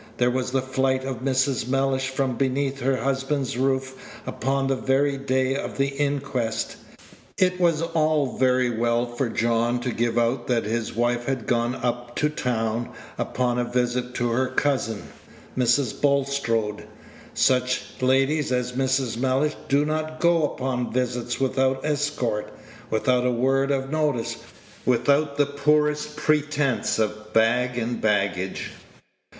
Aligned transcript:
There 0.17 0.31
was 0.31 0.49
the 0.49 0.63
flight 0.63 1.03
of 1.05 1.17
Mrs. 1.23 1.67
Mellish 1.67 2.09
from 2.09 2.35
beneath 2.35 2.79
her 2.79 2.97
husband's 2.97 3.55
roof 3.55 4.19
upon 4.25 4.65
the 4.65 4.75
very 4.75 5.15
day 5.15 5.55
of 5.55 5.77
the 5.77 5.89
inquest. 5.89 6.75
It 7.37 7.59
was 7.61 7.83
all 7.83 8.35
very 8.35 8.71
well 8.75 9.05
for 9.05 9.29
John 9.29 9.79
to 9.81 9.91
give 9.91 10.17
out 10.17 10.47
that 10.47 10.63
his 10.63 10.95
wife 10.95 11.25
had 11.27 11.45
gone 11.45 11.75
up 11.75 12.15
to 12.15 12.29
town 12.31 12.89
upon 13.19 13.59
a 13.59 13.63
visit 13.63 14.15
to 14.15 14.29
her 14.29 14.47
cousin, 14.47 15.03
Mrs. 15.55 16.01
Bulstrode. 16.01 16.85
Such 17.35 17.81
ladies 18.01 18.51
as 18.51 18.71
Mrs. 18.71 19.17
Mellish 19.19 19.53
do 19.69 19.85
not 19.85 20.19
go 20.19 20.45
upon 20.45 20.91
visits 20.91 21.39
without 21.39 21.85
escort, 21.85 22.51
without 22.89 23.23
a 23.23 23.31
word 23.31 23.69
of 23.69 23.91
notice, 23.91 24.37
without 24.83 25.37
the 25.37 25.45
poorest 25.45 26.15
pretence 26.15 26.97
of 26.97 27.33
bag 27.33 27.77
and 27.77 28.01
baggage. 28.01 28.71